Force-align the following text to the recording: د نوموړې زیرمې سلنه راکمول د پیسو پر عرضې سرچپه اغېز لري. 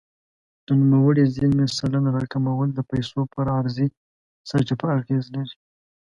د 0.65 0.67
نوموړې 0.79 1.23
زیرمې 1.33 1.67
سلنه 1.77 2.09
راکمول 2.17 2.69
د 2.73 2.79
پیسو 2.89 3.19
پر 3.33 3.45
عرضې 3.57 3.87
سرچپه 4.49 4.87
اغېز 4.99 5.25
لري. 5.35 5.55